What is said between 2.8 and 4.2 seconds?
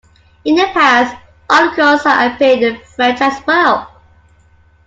French as well.